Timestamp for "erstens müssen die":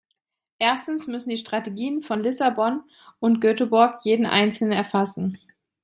0.57-1.37